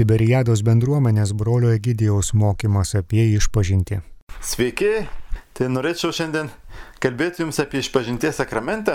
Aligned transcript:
Tiberiados 0.00 0.62
bendruomenės 0.64 1.34
brolio 1.36 1.74
Egidijaus 1.76 2.30
mokymas 2.32 2.94
apie 2.96 3.26
išpažinti. 3.34 3.98
Sveiki, 4.40 5.02
tai 5.52 5.68
norėčiau 5.68 6.14
šiandien 6.16 6.48
kalbėti 7.04 7.42
Jums 7.42 7.60
apie 7.60 7.82
išpažinties 7.82 8.40
sakramentą. 8.40 8.94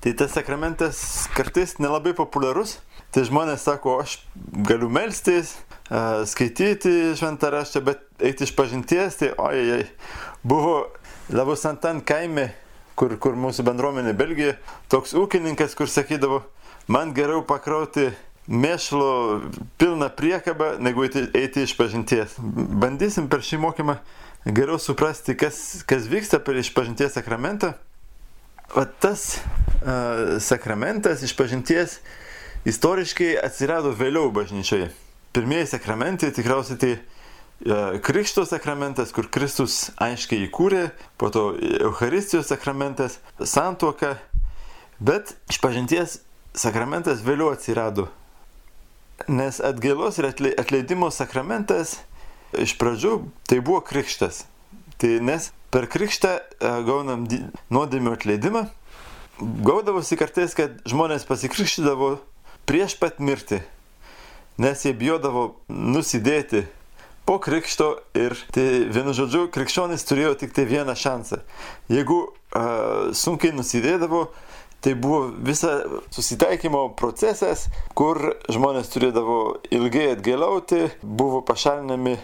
Tai 0.00 0.14
tas 0.16 0.32
sakramentas 0.32 1.02
kartais 1.36 1.76
nelabai 1.76 2.14
populiarus. 2.16 2.78
Tai 3.12 3.26
žmonės 3.28 3.68
sako, 3.68 3.98
aš 4.06 4.16
galiu 4.64 4.88
melstis, 4.88 5.52
skaityti 6.32 7.12
šventą 7.20 7.52
raštą, 7.52 7.84
bet 7.84 8.08
eiti 8.24 8.48
iš 8.48 8.56
pažinties, 8.56 9.20
tai 9.20 9.34
ojai, 9.36 9.84
buvo 10.40 10.86
Lavusantan 11.28 12.00
kaime, 12.08 12.54
kur, 12.96 13.18
kur 13.20 13.36
mūsų 13.36 13.68
bendruomenė 13.68 14.16
Belgija, 14.16 14.56
toks 14.88 15.12
ūkininkas, 15.12 15.76
kur 15.76 15.92
sakydavo, 15.92 16.40
man 16.88 17.12
geriau 17.12 17.44
pakrauti 17.44 18.14
mėšlo 18.48 19.40
pilną 19.78 20.08
priekabą, 20.16 20.76
negu 20.82 21.04
eiti, 21.06 21.26
eiti 21.34 21.62
iš 21.62 21.76
pažinties. 21.78 22.34
Bandysim 22.38 23.28
per 23.30 23.44
šį 23.44 23.60
mokymą 23.62 23.96
geriau 24.46 24.80
suprasti, 24.82 25.36
kas, 25.38 25.82
kas 25.86 26.08
vyksta 26.10 26.42
per 26.42 26.58
išpažinties 26.58 27.14
sakramentą. 27.14 27.74
O 28.74 28.84
tas 28.84 29.38
uh, 29.38 30.40
sakramentas 30.42 31.22
išpažinties 31.22 32.00
istoriškai 32.66 33.36
atsirado 33.42 33.92
vėliau 33.94 34.32
bažnyčioje. 34.34 34.90
Pirmieji 35.32 35.70
sakramentai 35.74 36.32
tikriausiai 36.34 36.80
tai 36.80 36.92
uh, 36.96 38.00
Krikšto 38.02 38.46
sakramentas, 38.48 39.12
kur 39.14 39.28
Kristus 39.30 39.92
aiškiai 40.02 40.48
įkūrė, 40.48 40.88
po 41.20 41.30
to 41.30 41.52
Euharistijos 41.84 42.50
sakramentas, 42.50 43.20
santuoka, 43.38 44.16
bet 44.98 45.36
išpažinties 45.52 46.18
sakramentas 46.58 47.22
vėliau 47.22 47.52
atsirado 47.52 48.08
Nes 49.28 49.60
atgailos 49.62 50.18
ir 50.18 50.30
atleidimo 50.58 51.10
sakramentas 51.14 52.00
iš 52.58 52.74
pradžių 52.80 53.18
tai 53.48 53.60
buvo 53.64 53.80
krikštas. 53.84 54.44
Tai 55.00 55.16
nes 55.24 55.50
per 55.72 55.88
krikštą 55.90 56.32
e, 56.36 56.72
gaunam 56.86 57.24
nuodėmio 57.72 58.14
atleidimą. 58.16 58.66
Gaudavosi 59.66 60.18
kartais, 60.20 60.54
kad 60.54 60.76
žmonės 60.88 61.24
pasikrikštydavo 61.26 62.14
prieš 62.68 62.94
pat 63.00 63.18
mirtį, 63.18 63.62
nes 64.62 64.84
jie 64.84 64.92
bijodavo 64.94 65.48
nusidėti 65.68 66.66
po 67.26 67.38
krikšto 67.42 67.96
ir 68.18 68.36
tai 68.54 68.84
vienu 68.92 69.14
žodžiu 69.16 69.46
krikščionis 69.54 70.04
turėjo 70.06 70.34
tik 70.38 70.54
tai 70.54 70.66
vieną 70.68 70.94
šansą. 70.98 71.40
Jeigu 71.90 72.18
uh, 72.28 73.10
sunkiai 73.16 73.54
nusidėdavo, 73.56 74.26
Tai 74.82 74.94
buvo 74.98 75.28
visa 75.38 75.76
susitaikymo 76.10 76.88
procesas, 76.98 77.68
kur 77.94 78.18
žmonės 78.50 78.88
turėdavo 78.90 79.36
ilgai 79.70 80.08
atgėliauti, 80.16 80.88
buvo 81.02 81.38
pašalinami 81.46 82.16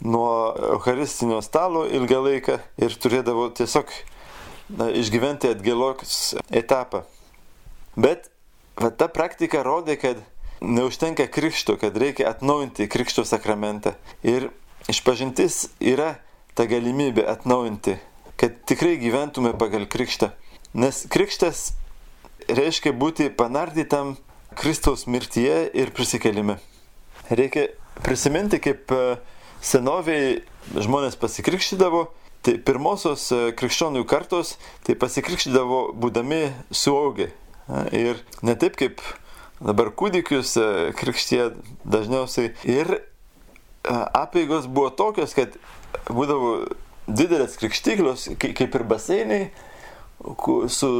nuo 0.00 0.30
Eucharistinio 0.72 1.42
stalo 1.44 1.84
ilgą 1.84 2.22
laiką 2.24 2.56
ir 2.80 2.96
turėdavo 2.96 3.50
tiesiog 3.58 3.92
na, 4.78 4.88
išgyventi 4.88 5.50
atgėlos 5.52 6.32
etapą. 6.48 7.02
Bet 8.00 8.30
va, 8.80 8.88
ta 8.88 9.10
praktika 9.12 9.60
rodė, 9.60 9.98
kad 10.00 10.24
neužtenka 10.64 11.28
krikšto, 11.28 11.76
kad 11.76 11.96
reikia 12.00 12.30
atnaujinti 12.30 12.88
krikšto 12.88 13.26
sakramentą. 13.28 13.92
Ir 14.24 14.48
išpažintis 14.88 15.66
yra 15.76 16.14
ta 16.56 16.64
galimybė 16.70 17.28
atnaujinti, 17.36 17.98
kad 18.40 18.56
tikrai 18.64 18.96
gyventume 19.02 19.52
pagal 19.60 19.84
krikštą. 19.92 20.32
Nes 20.72 21.04
krikštas 21.12 21.74
reiškia 22.48 22.92
būti 22.96 23.28
panardytam 23.34 24.16
Kristaus 24.58 25.06
mirtyje 25.06 25.70
ir 25.74 25.92
prisikelime. 25.96 26.58
Reikia 27.30 27.68
prisiminti, 28.02 28.60
kaip 28.62 28.92
e, 28.92 29.16
senoviai 29.64 30.42
žmonės 30.74 31.16
pasikrikštydavo, 31.20 32.06
tai 32.44 32.58
pirmosios 32.66 33.28
e, 33.32 33.40
krikščionių 33.56 34.04
kartos 34.10 34.56
tai 34.86 34.96
pasikrikštydavo 34.98 35.84
būdami 36.02 36.44
suaugę. 36.74 37.30
Ir 37.94 38.18
ne 38.42 38.56
taip 38.58 38.76
kaip 38.76 39.00
dabar 39.62 39.92
kūdikius 39.94 40.56
e, 40.58 40.68
krikštie 40.98 41.52
dažniausiai. 41.84 42.52
Ir 42.68 42.98
apėgos 43.88 44.68
buvo 44.70 44.90
tokios, 44.94 45.34
kad 45.38 45.54
būdavo 46.10 46.72
didelės 47.06 47.56
krikštyklos, 47.58 48.28
kaip 48.38 48.62
ir 48.66 48.84
baseinai, 48.88 49.42
su, 50.68 50.90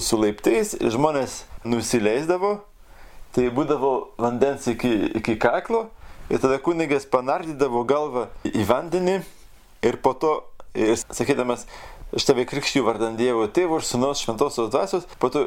su 0.00 0.18
laiptais 0.20 0.74
ir 0.78 0.92
žmonės 0.94 1.44
nusileisdavo, 1.66 2.58
tai 3.36 3.48
būdavo 3.52 3.92
vandens 4.20 4.66
iki, 4.70 4.92
iki 5.20 5.36
kaklo 5.40 5.86
ir 6.32 6.40
tada 6.42 6.58
kunigas 6.62 7.06
panardydavo 7.08 7.84
galvą 7.88 8.26
į 8.48 8.64
vandenį 8.68 9.20
ir 9.86 9.98
po 10.02 10.14
to, 10.18 10.38
ir 10.76 10.96
sakydamas, 10.96 11.66
aš 12.16 12.28
tave 12.28 12.46
krikščiu 12.48 12.84
vardant 12.86 13.18
Dievo 13.18 13.46
tėvo 13.48 13.80
ir 13.80 13.86
sunaus 13.86 14.22
šventosios 14.24 14.70
dvasios, 14.72 15.08
po 15.20 15.30
to 15.32 15.46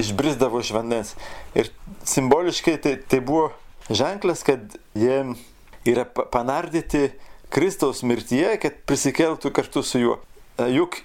išbrisdavo 0.00 0.60
iš 0.60 0.72
vandens. 0.76 1.14
Ir 1.56 1.70
simboliškai 2.04 2.76
tai, 2.82 2.96
tai 3.00 3.20
buvo 3.24 3.50
ženklas, 3.88 4.44
kad 4.46 4.76
jie 4.94 5.22
yra 5.86 6.04
panardyti 6.04 7.10
Kristaus 7.52 8.02
mirtyje, 8.02 8.56
kad 8.62 8.80
prisikeltų 8.88 9.52
kartu 9.54 9.82
su 9.86 10.02
juo. 10.02 10.16
Juk 10.72 10.98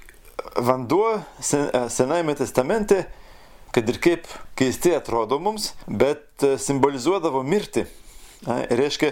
vanduo 0.56 1.16
e, 1.18 1.90
Senajame 1.90 2.36
testamente, 2.36 3.06
kad 3.72 3.90
ir 3.90 4.00
kaip 4.04 4.28
keistai 4.60 4.96
atrodo 4.98 5.40
mums, 5.40 5.72
bet 5.88 6.44
e, 6.44 6.58
simbolizuodavo 6.62 7.44
mirtį. 7.48 7.88
Reiškia, 8.74 9.12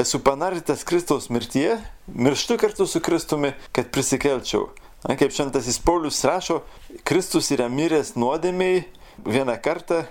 esu 0.00 0.22
panardytas 0.24 0.84
Kristaus 0.88 1.28
mirtyje, 1.28 1.76
mirštu 2.08 2.56
kartu 2.60 2.86
su 2.88 3.02
Kristumi, 3.04 3.52
kad 3.76 3.90
prisikelčiau. 3.92 4.70
Kaip 5.02 5.34
šventasis 5.34 5.80
Paulius 5.82 6.22
rašo, 6.24 6.62
Kristus 7.04 7.50
yra 7.52 7.66
miręs 7.68 8.14
nuodėmiai 8.16 8.84
vieną 9.26 9.58
kartą, 9.60 10.04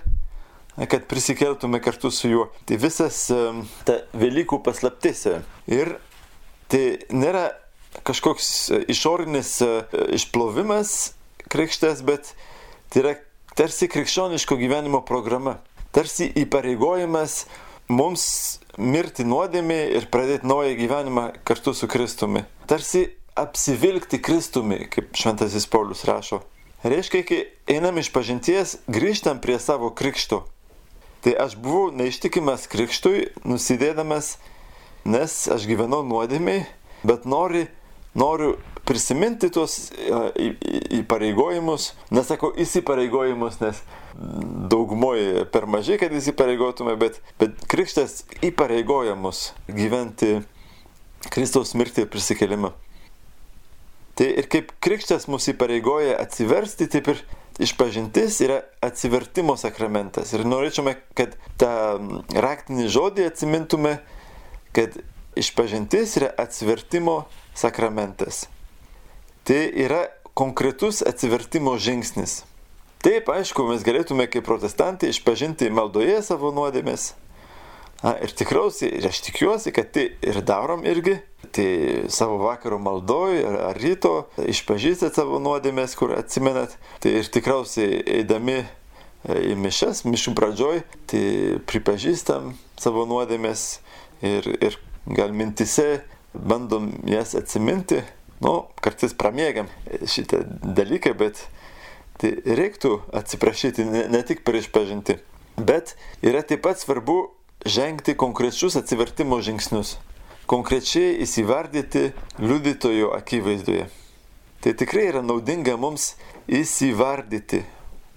kad 0.76 1.08
prisikeltume 1.08 1.80
kartu 1.80 2.10
su 2.10 2.28
juo. 2.28 2.46
Tai 2.68 2.78
visas 2.80 3.24
e, 3.32 3.40
ta 3.88 4.02
Velykų 4.16 4.62
paslaptis. 4.64 5.26
Ir 5.66 5.96
tai 6.72 6.84
nėra 7.12 7.50
kažkoks 8.02 8.48
e, 8.70 8.80
išorinis 8.92 9.58
e, 9.64 9.70
išplovimas 10.16 11.12
krikštės, 11.52 12.02
bet 12.06 12.32
tai 12.92 13.02
yra 13.02 13.14
tarsi 13.58 13.88
krikščioniško 13.92 14.56
gyvenimo 14.60 15.02
programa. 15.04 15.58
Tarsi 15.92 16.30
įpareigojimas 16.40 17.42
mums 17.92 18.24
mirti 18.80 19.26
nuodėmį 19.28 19.80
ir 19.98 20.08
pradėti 20.12 20.48
naują 20.48 20.76
gyvenimą 20.78 21.26
kartu 21.44 21.74
su 21.76 21.88
Kristumi. 21.90 22.46
Tarsi 22.66 23.04
apsivilkti 23.36 24.22
Kristumi, 24.24 24.86
kaip 24.92 25.12
šventasis 25.16 25.68
Paulius 25.68 26.06
rašo. 26.08 26.40
Reiškia, 26.82 27.22
kai 27.22 27.42
einam 27.70 28.00
iš 28.00 28.08
pažinties, 28.10 28.78
grįžtam 28.90 29.38
prie 29.44 29.58
savo 29.62 29.92
krikšto. 29.94 30.42
Tai 31.22 31.34
aš 31.44 31.54
buvau 31.62 31.92
neištikimas 31.94 32.66
krikštui, 32.72 33.28
nusidėdamas, 33.46 34.34
nes 35.06 35.36
aš 35.52 35.68
gyvenau 35.70 36.00
nuodėmiai, 36.02 36.64
bet 37.06 37.28
nori 37.28 37.68
noriu 38.18 38.56
prisiminti 38.84 39.50
tuos 39.52 39.90
įpareigojimus, 40.98 41.92
nesakau 42.12 42.50
įsipareigojimus, 42.60 43.60
nes 43.62 43.82
daugumoje 44.72 45.44
per 45.52 45.66
mažai, 45.70 45.98
kad 46.00 46.12
įsipareigotume, 46.14 46.96
bet, 47.00 47.20
bet 47.40 47.56
krikštas 47.70 48.24
įpareigoja 48.44 49.14
mus 49.18 49.52
gyventi 49.70 50.40
Kristaus 51.32 51.76
mirtį 51.78 52.04
ir 52.04 52.10
prisikelimą. 52.12 52.72
Tai 54.18 54.26
ir 54.42 54.48
kaip 54.52 54.74
krikštas 54.84 55.28
mus 55.30 55.46
įpareigoja 55.48 56.18
atsiversti, 56.20 56.90
taip 56.90 57.08
ir 57.14 57.22
išpažintis 57.62 58.40
yra 58.44 58.58
atsivertimo 58.84 59.54
sakramentas. 59.60 60.34
Ir 60.36 60.44
norėčiame, 60.48 60.96
kad 61.16 61.38
tą 61.60 61.72
raktinį 62.34 62.90
žodį 62.92 63.28
atsimintume, 63.30 63.94
kad 64.76 64.98
išpažintis 65.38 66.18
yra 66.20 66.32
atsivertimo 66.42 67.22
sakramentas. 67.22 67.41
Tai 69.44 69.60
yra 69.84 70.06
konkretus 70.38 71.02
atsivertimo 71.06 71.74
žingsnis. 71.78 72.42
Taip, 73.02 73.26
aišku, 73.34 73.64
mes 73.66 73.82
galėtume 73.82 74.28
kaip 74.30 74.46
protestantai 74.46 75.10
išpažinti 75.10 75.72
maldoje 75.74 76.20
savo 76.22 76.52
nuodėmės. 76.54 77.12
Na, 78.02 78.16
ir 78.18 78.32
tikriausiai, 78.34 78.92
ir 78.98 79.06
aš 79.06 79.20
tikiuosi, 79.28 79.72
kad 79.74 79.92
tai 79.94 80.08
ir 80.22 80.40
darom 80.46 80.82
irgi. 80.86 81.20
Tai 81.54 81.66
savo 82.10 82.38
vakaro 82.42 82.78
maldoj 82.82 83.42
ar, 83.46 83.58
ar 83.70 83.78
ryto 83.82 84.12
išpažįstat 84.38 85.18
savo 85.18 85.38
nuodėmės, 85.42 85.94
kur 85.98 86.14
atsimenat. 86.16 86.74
Tai 87.02 87.12
ir 87.18 87.30
tikriausiai 87.34 88.00
eidami 88.20 88.60
e, 88.62 88.66
į 89.50 89.58
mišes, 89.58 90.04
mišų 90.06 90.34
pradžioj, 90.38 90.82
tai 91.10 91.24
pripažįstam 91.70 92.54
savo 92.78 93.04
nuodėmės 93.10 93.66
ir, 94.22 94.46
ir 94.62 94.78
gal 95.10 95.34
mintise 95.34 96.04
bandom 96.34 96.90
jas 97.08 97.34
atsiminti, 97.38 98.02
nu, 98.42 98.54
kartais 98.84 99.14
pramėgiam 99.16 99.68
šitą 100.08 100.42
dalyką, 100.62 101.14
bet 101.18 101.44
tai 102.20 102.34
reiktų 102.46 102.98
atsiprašyti 103.16 103.86
ne, 103.88 104.06
ne 104.12 104.22
tik 104.26 104.44
prieš 104.46 104.70
pažinti. 104.72 105.18
Bet 105.56 105.96
yra 106.24 106.42
taip 106.46 106.64
pat 106.64 106.80
svarbu 106.80 107.32
žengti 107.68 108.14
konkrečius 108.18 108.76
atsivertimo 108.80 109.38
žingsnius, 109.44 109.96
konkrečiai 110.50 111.18
įsivardyti 111.22 112.10
liudytojo 112.42 113.12
akivaizdoje. 113.16 113.88
Tai 114.62 114.72
tikrai 114.78 115.08
yra 115.10 115.22
naudinga 115.26 115.74
mums 115.80 116.12
įsivardyti, 116.46 117.64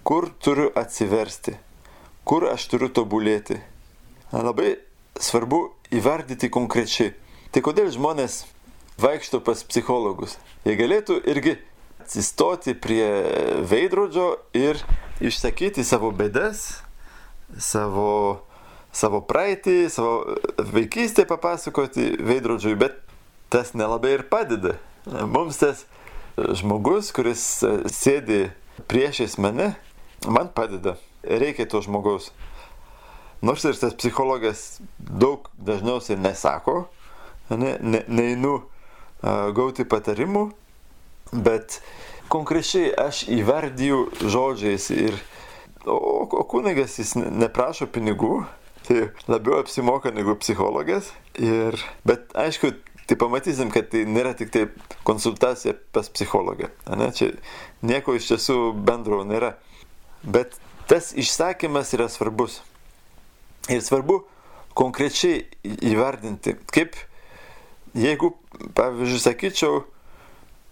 kur 0.06 0.30
turiu 0.42 0.70
atsiversti, 0.78 1.56
kur 2.26 2.46
aš 2.52 2.68
turiu 2.70 2.92
tobulėti. 2.94 3.58
Labai 4.30 4.76
svarbu 5.22 5.62
įvardyti 5.96 6.52
konkrečiai. 6.54 7.14
Tai 7.56 7.62
kodėl 7.64 7.88
žmonės 7.88 8.42
vaikšto 9.00 9.40
pas 9.40 9.62
psichologus? 9.64 10.34
Jie 10.68 10.74
galėtų 10.76 11.22
irgi 11.32 11.54
atsistoti 12.04 12.74
prie 12.76 13.06
veidrodžio 13.64 14.26
ir 14.52 14.82
išsakyti 15.24 15.86
savo 15.88 16.10
bėdas, 16.12 16.82
savo, 17.56 18.42
savo 18.92 19.22
praeitį, 19.24 19.76
savo 19.88 20.36
vaikystę 20.74 21.24
papasakoti 21.30 22.18
veidrodžiui, 22.20 22.74
bet 22.76 23.00
tas 23.48 23.72
nelabai 23.72 24.18
ir 24.18 24.26
padeda. 24.28 24.76
Mums 25.08 25.62
tas 25.62 25.86
žmogus, 26.36 27.14
kuris 27.16 27.46
sėdi 27.88 28.50
priešais 28.92 29.38
mane, 29.40 29.72
man 30.28 30.52
padeda. 30.52 30.98
Reikia 31.24 31.70
to 31.72 31.80
žmogaus. 31.88 32.34
Nors 33.40 33.64
ir 33.64 33.80
tas 33.80 33.96
psichologas 33.96 34.82
daug 35.00 35.48
dažniausiai 35.56 36.20
nesako, 36.20 36.90
ne, 37.50 37.76
ne, 37.82 38.02
neinu 38.08 38.56
uh, 38.60 39.52
gauti 39.56 39.86
patarimų, 39.90 40.48
bet 41.34 41.80
konkrečiai 42.32 42.92
aš 43.06 43.26
įvardyju 43.34 44.02
žodžiais 44.22 44.90
ir 44.96 45.18
o, 45.86 46.26
o 46.26 46.44
kunigas 46.50 46.98
jis 47.00 47.16
neprašo 47.16 47.88
pinigų, 47.92 48.44
tai 48.88 49.10
labiau 49.30 49.60
apsimoka 49.62 50.12
negu 50.14 50.36
psichologas. 50.40 51.12
Ir, 51.42 51.78
bet 52.06 52.34
aišku, 52.38 52.74
tai 53.06 53.18
pamatysim, 53.22 53.72
kad 53.74 53.90
tai 53.94 54.06
nėra 54.10 54.34
tik 54.38 54.52
tai 54.54 54.66
konsultacija 55.08 55.76
pas 55.94 56.10
psichologą. 56.10 56.72
Ne? 56.98 57.10
Čia 57.14 57.34
nieko 57.86 58.16
iš 58.18 58.30
tiesų 58.32 58.60
bendro 58.86 59.24
nėra. 59.28 59.56
Bet 60.26 60.58
tas 60.90 61.14
išsakymas 61.18 61.94
yra 61.98 62.10
svarbus. 62.10 62.62
Ir 63.70 63.82
svarbu 63.82 64.24
konkrečiai 64.78 65.46
įvardinti, 65.64 66.56
kaip 66.74 66.98
jeigu, 67.96 68.34
pavyzdžiui, 68.76 69.22
sakyčiau, 69.24 69.84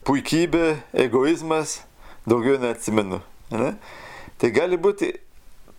puikybė, 0.07 0.77
egoizmas, 1.05 1.81
daugiau 2.27 2.59
neatsimenu. 2.61 3.21
Ne? 3.53 3.73
Tai 4.39 4.51
gali 4.51 4.79
būti 4.79 5.13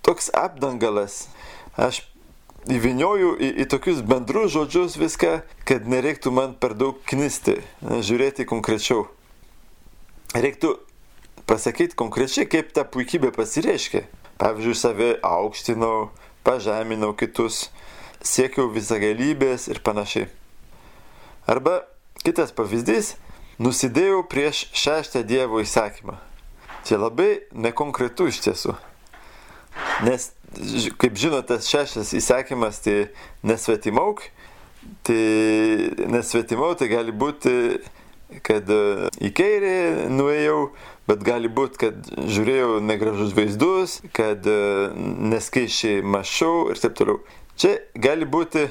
toks 0.04 0.30
apdangalas. 0.36 1.26
Aš 1.76 2.02
įvinioju 2.70 3.34
į, 3.36 3.50
į 3.64 3.68
tokius 3.72 4.00
bendrus 4.06 4.54
žodžius 4.54 4.96
viską, 5.00 5.34
kad 5.68 5.88
nereiktų 5.90 6.32
man 6.32 6.54
per 6.60 6.76
daug 6.78 7.00
knisti, 7.08 7.58
ne, 7.84 8.00
žiūrėti 8.04 8.46
konkrečiau. 8.48 9.08
Reiktų 10.34 10.74
pasakyti 11.48 11.96
konkrečiai, 11.98 12.48
kaip 12.48 12.72
ta 12.76 12.86
puikybė 12.88 13.34
pasireiškia. 13.36 14.06
Pavyzdžiui, 14.40 14.78
save 14.78 15.10
aukštinau, 15.24 16.08
pažeminau 16.46 17.12
kitus, 17.16 17.68
siekiau 18.24 18.70
visagalybės 18.72 19.68
ir 19.70 19.84
panašiai. 19.84 20.30
Arba 21.46 21.84
kitas 22.24 22.52
pavyzdys- 22.56 23.16
nusidėjau 23.64 24.22
prieš 24.24 24.64
šeštą 24.72 25.20
Dievo 25.28 25.60
įsakymą. 25.60 26.16
Čia 26.84 26.96
labai 26.98 27.44
nekonkretu 27.52 28.28
iš 28.32 28.40
tiesų. 28.46 28.72
Nes, 30.04 30.32
kaip 30.98 31.18
žinote, 31.20 31.58
šeštas 31.60 32.14
įsakymas 32.16 32.80
tai 32.84 33.10
nesvetimauk, 33.44 34.22
tai 35.04 35.92
nesvetimauk 36.08 36.78
tai 36.80 36.88
gali 36.88 37.12
būti, 37.12 37.80
kad 38.42 38.64
į 39.20 39.30
kairę 39.36 40.08
nuėjau, 40.08 40.70
bet 41.06 41.24
gali 41.24 41.48
būti, 41.48 41.76
kad 41.84 42.08
žiūrėjau 42.08 42.80
negražus 42.80 43.34
vaizdus, 43.36 43.98
kad 44.16 44.48
neskaičiai 45.34 46.00
mašau 46.00 46.70
ir 46.72 46.80
taip 46.80 46.96
toliau. 46.96 47.20
Čia 47.60 47.76
gali 47.94 48.24
būti 48.24 48.70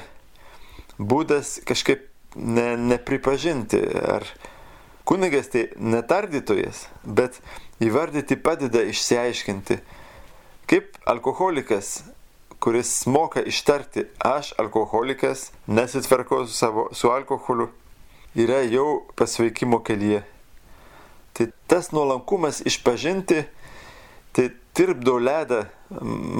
būdas 0.98 1.60
kažkaip 1.64 2.10
ne, 2.34 2.76
nepripažinti, 2.76 3.80
ar 4.02 4.26
kunigas 5.04 5.50
tai 5.52 5.68
netardytojas, 5.76 6.86
bet 7.04 7.40
įvardyti 7.84 8.38
padeda 8.40 8.82
išsiaiškinti, 8.88 9.78
kaip 10.70 10.98
alkoholikas, 11.06 12.02
kuris 12.64 13.06
moka 13.06 13.42
ištarti, 13.44 14.06
aš 14.24 14.54
alkoholikas, 14.58 15.50
nesitvarkau 15.66 16.46
su, 16.46 16.54
savo, 16.56 16.88
su 16.92 17.10
alkoholiu, 17.12 17.68
yra 18.34 18.62
jau 18.64 19.04
pasveikimo 19.16 19.82
kelyje. 19.84 20.22
Tai 21.34 21.50
tas 21.68 21.90
nuolankumas 21.92 22.62
išpažinti, 22.64 23.42
tai 24.32 24.48
tirpdo 24.74 25.18
ledą 25.18 25.64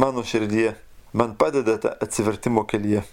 mano 0.01 0.25
širdyje, 0.25 0.75
man 1.13 1.37
padeda 1.39 1.77
tą 1.83 1.93
atsivertimo 2.03 2.65
kelyje. 2.67 3.05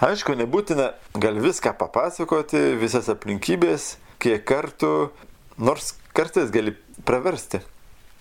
Aišku, 0.00 0.36
nebūtina 0.38 0.92
gal 1.20 1.40
viską 1.42 1.74
papasakoti, 1.80 2.60
visas 2.80 3.10
aplinkybės, 3.12 3.96
kiek 4.22 4.46
kartų, 4.48 5.10
nors 5.60 5.94
kartais 6.16 6.52
gali 6.54 6.76
praversti. 7.04 7.60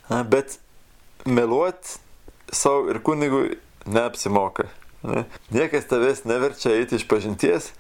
Bet 0.09 0.57
meluoti 1.29 1.99
savo 2.51 2.89
ir 2.89 2.99
kunigui 3.05 3.59
neapsimoka. 3.85 4.67
Ne? 5.03 5.23
Niekas 5.53 5.87
tavęs 5.87 6.25
neverčia 6.27 6.73
eiti 6.75 6.97
iš 6.99 7.05
pažinties, 7.07 7.71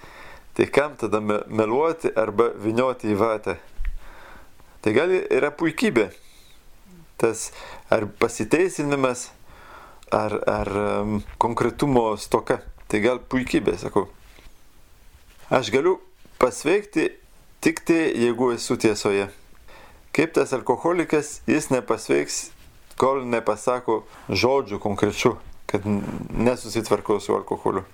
tai 0.55 0.69
kam 0.71 0.95
tada 0.99 1.19
meluoti 1.21 2.11
arba 2.15 2.51
vinioti 2.55 3.11
į 3.11 3.17
vatą. 3.19 3.57
Tai 4.79 4.95
gali 4.95 5.19
yra 5.27 5.51
puikybė. 5.51 6.07
Tas 7.19 7.49
ar 7.91 8.05
pasiteisinimas, 8.21 9.27
ar, 10.15 10.37
ar 10.47 10.69
um, 10.79 11.17
konkretumo 11.41 12.13
stoka. 12.17 12.61
Tai 12.89 13.01
gal 13.03 13.19
puikybė, 13.21 13.75
sakau. 13.77 14.07
Aš 15.53 15.69
galiu 15.73 15.97
pasveikti 16.41 17.11
tik 17.61 17.83
tai, 17.85 18.07
jeigu 18.17 18.51
esu 18.55 18.79
tiesoje. 18.81 19.27
Kaip 20.15 20.33
tas 20.33 20.53
alkoholikas, 20.57 21.39
jis 21.49 21.69
nepasveiks, 21.69 22.39
kol 22.99 23.21
nepasako 23.29 24.01
žodžių 24.29 24.79
konkrečių, 24.81 25.35
kad 25.69 25.85
nesusitvarkau 25.85 27.19
su 27.21 27.35
alkoholiu. 27.37 27.85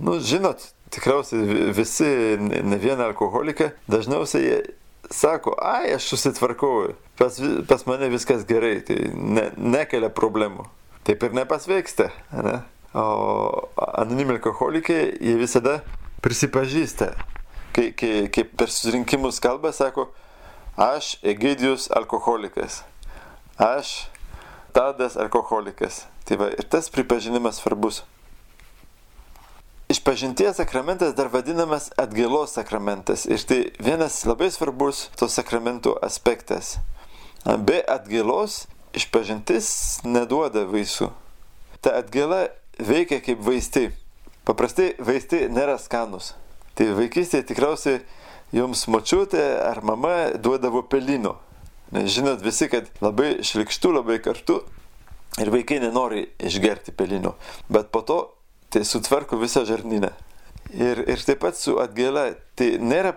Nu, 0.00 0.18
žinot, 0.24 0.62
tikriausiai 0.92 1.70
visi, 1.76 2.08
ne 2.40 2.78
vieną 2.80 3.10
alkoholiką, 3.10 3.70
dažniausiai 3.90 4.44
jie 4.44 4.58
sako, 5.10 5.56
ai, 5.60 5.92
aš 5.96 6.08
susitvarkau, 6.12 6.92
pas, 7.20 7.36
pas 7.68 7.84
mane 7.88 8.08
viskas 8.12 8.44
gerai, 8.48 8.78
tai 8.86 9.10
ne, 9.12 9.50
nekelia 9.56 10.12
problemų. 10.12 10.68
Taip 11.04 11.24
ir 11.26 11.34
nepasveiksta. 11.36 12.10
Ne? 12.44 12.60
Anonimi 12.94 14.34
alkoholikai, 14.34 15.02
jie 15.22 15.36
visada 15.38 15.80
prisipažįsta, 16.24 17.12
kai, 17.76 17.90
kai, 17.94 18.14
kai 18.34 18.44
per 18.44 18.72
susirinkimus 18.72 19.38
kalba, 19.42 19.70
sako, 19.72 20.08
aš 20.74 21.14
Egidijus 21.22 21.86
alkoholikas, 21.94 22.82
aš 23.58 24.10
Tadas 24.72 25.16
alkoholikas. 25.16 26.04
Tai 26.24 26.36
va, 26.38 26.48
ir 26.54 26.66
tas 26.70 26.90
pripažinimas 26.94 27.58
svarbus. 27.58 28.04
Išpažinties 29.90 30.60
sakramentas 30.60 31.16
dar 31.18 31.26
vadinamas 31.32 31.90
atgailos 31.98 32.54
sakramentas. 32.54 33.26
Ir 33.26 33.42
tai 33.42 33.60
vienas 33.82 34.22
labai 34.28 34.50
svarbus 34.54 35.08
to 35.18 35.26
sakramento 35.26 35.96
aspektas. 36.02 36.78
Be 37.66 37.80
atgailos 37.82 38.68
išpažintis 38.94 40.04
neduoda 40.06 40.62
vaisių. 40.70 41.10
Ta 41.82 41.96
atgaila 41.98 42.46
veikia 42.86 43.20
kaip 43.24 43.42
vaistai. 43.44 43.90
Paprastai 44.48 44.94
vaistai 44.98 45.46
nėra 45.52 45.76
skanus. 45.80 46.34
Tai 46.74 46.90
vaikystėje 46.96 47.48
tikriausiai 47.50 48.00
jums 48.56 48.86
močiutė 48.90 49.42
ar 49.66 49.82
mama 49.86 50.32
duodavo 50.40 50.82
pelino. 50.88 51.36
Nes 51.94 52.10
žinot 52.14 52.42
visi, 52.44 52.68
kad 52.70 52.86
labai 53.02 53.40
šlikštų, 53.46 53.94
labai 53.98 54.20
kartu 54.22 54.60
ir 55.42 55.50
vaikai 55.50 55.80
nenori 55.82 56.28
išgerti 56.38 56.94
pelino. 56.96 57.34
Bet 57.70 57.90
po 57.94 58.02
to 58.06 58.20
tai 58.70 58.84
sutvarko 58.86 59.38
visą 59.40 59.64
žarnyną. 59.66 60.12
Ir, 60.70 61.02
ir 61.10 61.22
taip 61.26 61.40
pat 61.42 61.58
su 61.58 61.74
atgaila, 61.82 62.30
tai 62.54 62.76
nėra 62.78 63.16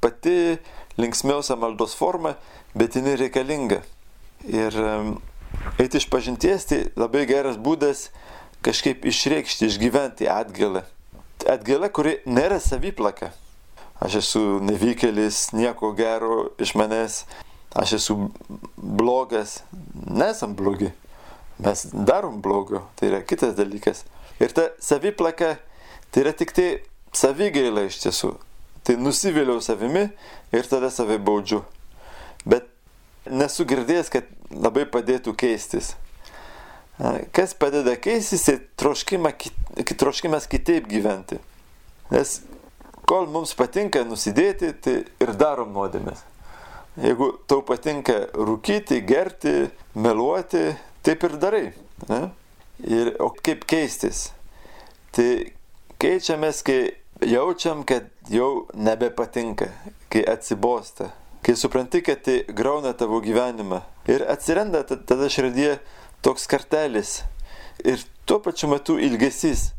pati 0.00 0.56
linksmiausia 1.00 1.56
maldos 1.60 1.92
forma, 1.96 2.34
bet 2.76 2.96
jinai 2.96 3.18
reikalinga. 3.20 3.82
Ir 4.48 4.76
um, 4.80 5.10
eiti 5.80 6.00
iš 6.00 6.08
pažinties 6.12 6.68
tai 6.70 6.80
labai 6.96 7.26
geras 7.28 7.60
būdas 7.60 8.08
kažkaip 8.64 9.04
išreikšti, 9.04 9.68
išgyventi 9.68 10.28
atgailą. 10.30 10.84
Atgaila, 11.50 11.90
kuri 11.92 12.18
nėra 12.24 12.60
saviplaka. 12.62 13.32
Aš 14.02 14.18
esu 14.22 14.42
nevykėlis, 14.64 15.50
nieko 15.54 15.92
gero 15.96 16.48
iš 16.60 16.74
manęs, 16.78 17.22
aš 17.76 17.96
esu 18.00 18.16
blogas. 18.76 19.60
Nesam 19.94 20.56
blogi. 20.58 20.90
Mes 21.62 21.84
darom 21.92 22.40
blogio, 22.42 22.82
tai 22.98 23.12
yra 23.12 23.22
kitas 23.22 23.54
dalykas. 23.54 24.02
Ir 24.42 24.50
ta 24.50 24.72
saviplaka 24.82 25.54
tai 26.10 26.24
yra 26.24 26.32
tik 26.34 26.52
tai 26.56 26.68
savigaila 27.14 27.86
iš 27.86 28.00
tiesų. 28.02 28.34
Tai 28.84 28.96
nusiviliau 29.00 29.62
savimi 29.64 30.08
ir 30.52 30.66
tada 30.68 30.90
save 30.92 31.16
baudžiu. 31.22 31.62
Bet 32.44 32.66
nesu 33.30 33.64
girdėjęs, 33.68 34.10
kad 34.12 34.28
labai 34.50 34.84
padėtų 34.90 35.32
keistis. 35.38 35.94
Kas 37.34 37.54
padeda 37.58 37.96
keistis, 37.98 38.44
tai 38.46 38.60
troškima, 38.78 39.32
troškimas 39.98 40.46
kitaip 40.46 40.86
gyventi. 40.86 41.40
Nes 42.14 42.36
kol 43.08 43.26
mums 43.30 43.54
patinka 43.58 44.04
nusidėti, 44.06 44.70
tai 44.78 44.94
ir 45.22 45.34
darom 45.38 45.74
nuodėmės. 45.74 46.22
Jeigu 47.02 47.32
tau 47.50 47.64
patinka 47.66 48.28
rūkyti, 48.38 49.00
gerti, 49.02 49.54
meluoti, 49.98 50.68
taip 51.02 51.26
ir 51.26 51.34
darai. 51.42 51.64
Ne? 52.06 52.20
Ir, 52.86 53.10
o 53.22 53.32
kaip 53.34 53.66
keistis? 53.70 54.28
Tai 55.14 55.28
keičiamės, 56.02 56.62
kai 56.66 56.78
jaučiam, 57.26 57.82
kad 57.86 58.06
jau 58.30 58.68
nebepatinka, 58.78 59.72
kai 60.14 60.22
atsibosta, 60.30 61.10
kai 61.42 61.56
supranti, 61.58 62.02
kad 62.06 62.22
tai 62.22 62.40
grauna 62.46 62.94
tavo 62.94 63.18
gyvenimą. 63.24 63.82
Ir 64.10 64.22
atsiranda 64.30 64.84
tada 64.86 65.26
širdie 65.32 65.78
toks 66.24 66.48
kartelis. 66.50 67.22
Ir 67.84 68.00
tuo 68.24 68.40
pačiu 68.40 68.70
metu 68.72 68.96
ilgesys, 69.00 69.72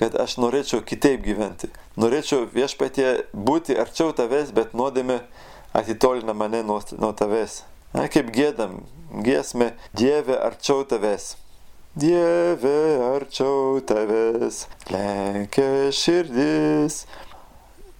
kad 0.00 0.16
aš 0.16 0.38
norėčiau 0.40 0.80
kitaip 0.86 1.20
gyventi. 1.26 1.68
Norėčiau 2.00 2.46
viešpatie 2.48 3.26
būti 3.36 3.76
arčiau 3.76 4.14
tavęs, 4.16 4.54
bet 4.56 4.72
nuodėmė 4.72 5.20
atitolina 5.76 6.32
mane 6.32 6.62
nuo, 6.64 6.80
nuo 6.96 7.12
tavęs. 7.16 7.60
Na, 7.92 8.06
kaip 8.08 8.30
gėdam, 8.32 8.80
giesmė 9.26 9.74
Dieve 9.98 10.38
arčiau 10.38 10.86
tavęs. 10.88 11.34
Dieve, 11.98 13.02
arčiau 13.02 13.80
tavęs, 13.82 14.62
lenkia 14.94 15.90
širdis. 15.90 17.02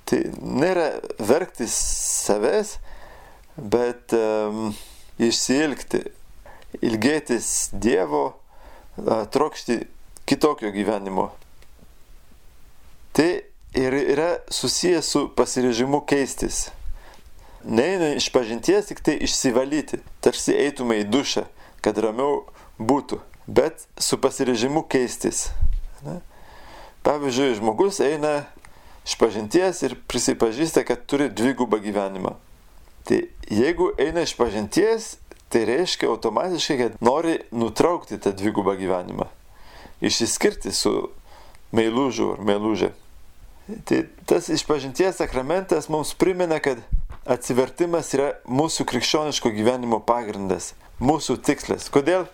Tai 0.06 0.20
nėra 0.40 0.86
verktis 1.18 1.74
savęs, 1.74 2.76
bet 3.58 4.14
um, 4.14 4.70
išsilgti, 5.18 6.04
ilgėtis 6.78 7.70
Dievo, 7.72 8.34
trokšti 9.34 9.80
kitokio 10.28 10.70
gyvenimo. 10.74 11.30
Tai 13.12 13.30
ir 13.74 13.96
yra 14.00 14.30
susijęs 14.50 15.08
su 15.10 15.24
pasirežimu 15.34 16.04
keistis. 16.06 16.68
Neina 17.64 18.14
iš 18.16 18.30
pažinties 18.32 18.88
tik 18.88 19.02
tai 19.04 19.18
išsivalyti, 19.20 20.00
tarsi 20.24 20.54
eitume 20.56 21.02
į 21.02 21.08
dušą, 21.10 21.44
kad 21.84 21.98
ramiau 22.00 22.46
būtų 22.78 23.20
bet 23.50 23.86
su 23.98 24.18
pasirežimu 24.20 24.84
keistis. 24.88 25.50
Ne? 26.06 26.20
Pavyzdžiui, 27.02 27.56
žmogus 27.58 28.00
eina 28.04 28.44
iš 29.06 29.16
pažinties 29.20 29.82
ir 29.86 29.96
prisipažįsta, 30.08 30.84
kad 30.86 31.04
turi 31.08 31.30
dvigubą 31.32 31.80
gyvenimą. 31.82 32.36
Tai 33.08 33.20
jeigu 33.50 33.90
eina 33.98 34.24
iš 34.24 34.36
pažinties, 34.38 35.16
tai 35.50 35.64
reiškia 35.66 36.08
automatiškai, 36.08 36.78
kad 36.78 36.98
nori 37.02 37.40
nutraukti 37.50 38.18
tą 38.22 38.32
dvigubą 38.36 38.76
gyvenimą. 38.78 39.26
Išsiskirti 40.00 40.72
su 40.72 41.10
meilužu 41.74 42.32
ar 42.36 42.44
meilužė. 42.46 42.92
Tai 43.86 43.98
tas 44.26 44.48
išpažinties 44.50 45.18
sakramentas 45.20 45.88
mums 45.90 46.14
primena, 46.18 46.58
kad 46.62 46.80
atsivertimas 47.28 48.14
yra 48.16 48.30
mūsų 48.48 48.86
krikščioniško 48.90 49.52
gyvenimo 49.54 50.00
pagrindas, 50.02 50.72
mūsų 51.02 51.38
tikslas. 51.46 51.90
Kodėl 51.92 52.26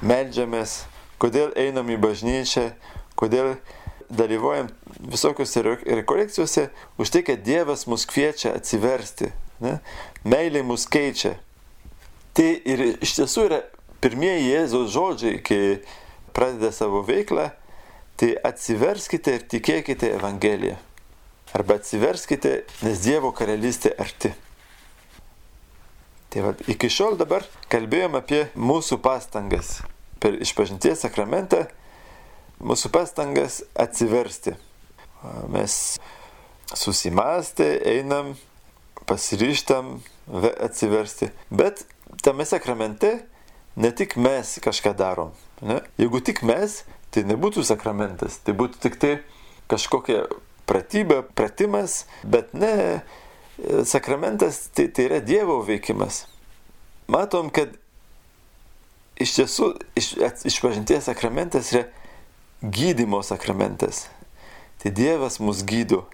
melžiamės, 0.00 0.84
kodėl 1.20 1.52
einam 1.58 1.90
į 1.92 1.98
bažnyčią, 2.00 2.70
kodėl 3.18 3.56
dalyvaujam 4.08 4.70
visokiuose 5.12 5.64
rekolekcijose, 5.84 6.68
už 6.96 7.12
tai, 7.12 7.24
kad 7.26 7.44
Dievas 7.44 7.84
mus 7.90 8.06
kviečia 8.08 8.54
atsiversti. 8.56 9.32
Ne? 9.60 9.78
Meilė 10.24 10.62
mus 10.64 10.86
keičia. 10.88 11.36
Tai 12.38 12.50
ir 12.70 12.84
iš 13.02 13.16
tiesų 13.16 13.48
yra 13.48 13.56
pirmieji 13.98 14.52
Jėzaus 14.52 14.92
žodžiai, 14.94 15.40
kai 15.42 15.80
pradeda 16.36 16.70
savo 16.70 17.00
veiklą, 17.02 17.48
tai 18.14 18.28
atsiverskite 18.46 19.34
ir 19.34 19.46
tikėkite 19.50 20.12
Evangeliją. 20.14 20.76
Arba 21.58 21.80
atsiverskite, 21.80 22.60
nes 22.86 23.02
Dievo 23.02 23.32
karalystė 23.34 23.90
arti. 23.98 24.30
Tai 26.30 26.44
va, 26.44 26.54
iki 26.70 26.90
šiol 26.92 27.18
dabar 27.18 27.42
kalbėjom 27.72 28.18
apie 28.20 28.44
mūsų 28.54 29.00
pastangas 29.02 29.80
per 30.22 30.38
išpažinties 30.38 31.02
sakramentą, 31.08 31.64
mūsų 32.62 32.92
pastangas 32.94 33.64
atsiversti. 33.74 34.54
Mes 35.50 35.98
susimastę 36.70 37.72
einam, 37.96 38.36
pasiryštam 39.10 39.96
atsiversti. 40.60 41.32
Bet 41.50 41.86
tame 42.22 42.46
sakramente 42.48 43.24
ne 43.76 43.90
tik 43.94 44.16
mes 44.16 44.58
kažką 44.62 44.94
darom. 44.98 45.32
Ne? 45.62 45.80
Jeigu 45.98 46.20
tik 46.24 46.42
mes, 46.46 46.82
tai 47.14 47.24
nebūtų 47.28 47.64
sakramentas, 47.66 48.40
tai 48.42 48.54
būtų 48.58 48.82
tik 48.82 48.98
tai 49.00 49.12
kažkokia 49.70 50.24
pratyba, 50.68 51.22
pratimas, 51.22 52.04
bet 52.22 52.52
ne 52.54 53.02
sakramentas 53.84 54.68
tai, 54.74 54.88
tai 54.88 55.08
yra 55.08 55.20
Dievo 55.24 55.60
veikimas. 55.66 56.26
Matom, 57.08 57.50
kad 57.50 57.72
iš 59.18 59.34
tiesų 59.38 59.72
iš, 59.98 60.12
išpažinties 60.46 61.08
sakramentas 61.08 61.72
yra 61.72 61.86
gydimo 62.62 63.22
sakramentas. 63.26 64.06
Tai 64.78 64.92
Dievas 64.94 65.40
mus 65.42 65.64
gydo. 65.66 66.04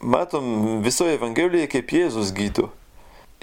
Matom 0.00 0.80
visoje 0.82 1.14
Evangelijoje, 1.18 1.68
kaip 1.70 1.92
Jėzus 1.94 2.32
gydo. 2.34 2.70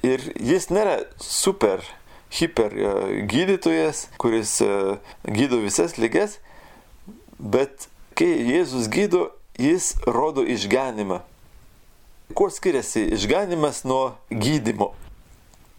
Ir 0.05 0.21
jis 0.37 0.69
nėra 0.69 0.99
super, 1.23 1.81
hiper 2.29 2.73
e, 2.73 2.91
gydytojas, 3.29 4.07
kuris 4.21 4.59
e, 4.61 4.97
gydo 5.25 5.61
visas 5.63 5.97
lygas, 5.97 6.37
bet 7.39 7.87
kai 8.17 8.29
Jėzus 8.51 8.89
gydo, 8.93 9.31
jis 9.57 9.95
rodo 10.05 10.45
išganimą. 10.45 11.21
Kuo 12.35 12.49
skiriasi 12.51 13.07
išganimas 13.15 13.85
nuo 13.87 14.17
gydimo? 14.29 14.91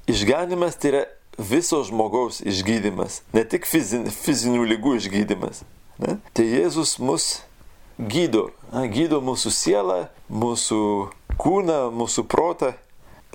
Išganimas 0.09 0.79
tai 0.81 0.93
yra 0.93 1.03
viso 1.39 1.83
žmogaus 1.87 2.41
išgydymas, 2.41 3.21
ne 3.37 3.45
tik 3.47 3.69
fizin, 3.69 4.09
fizinių 4.11 4.65
lygų 4.73 4.97
išgydymas. 4.99 5.63
Ne? 6.03 6.17
Tai 6.35 6.47
Jėzus 6.47 6.97
mus 7.03 7.29
gydo, 7.99 8.49
gydo 8.95 9.21
mūsų 9.23 9.53
sielą, 9.55 9.99
mūsų 10.31 10.83
kūną, 11.39 11.81
mūsų 11.95 12.25
protą, 12.31 12.73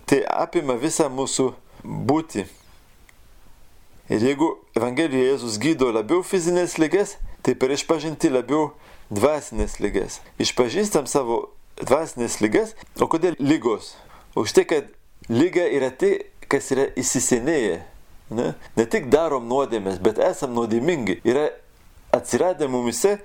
tai 0.09 0.23
apima 0.27 0.75
visą 0.79 1.09
mūsų 1.11 1.51
būti. 1.83 2.45
Ir 4.11 4.23
jeigu 4.27 4.49
Evangelijoje 4.75 5.29
Jėzus 5.31 5.59
gydo 5.61 5.89
labiau 5.95 6.23
fizinės 6.27 6.75
lygas, 6.81 7.15
tai 7.43 7.55
per 7.55 7.71
išpažinti 7.71 8.31
labiau 8.31 8.73
dvasinės 9.13 9.79
lygas. 9.83 10.19
Išpažįstam 10.41 11.07
savo 11.07 11.53
dvasinės 11.79 12.39
lygas. 12.43 12.75
O 12.99 13.07
kodėl 13.11 13.37
lygos? 13.39 13.93
Už 14.35 14.53
tai, 14.55 14.65
kad 14.67 14.91
lyga 15.29 15.65
yra 15.71 15.91
tai, 15.91 16.17
kas 16.51 16.71
yra 16.75 16.89
įsisenėję. 16.99 17.81
Ne? 18.33 18.53
ne 18.77 18.85
tik 18.89 19.09
darom 19.13 19.45
nuodėmės, 19.49 19.99
bet 20.03 20.19
esam 20.21 20.53
nuodėmingi. 20.57 21.19
Yra 21.27 21.49
atsiradę 22.13 22.67
mumise 22.71 23.17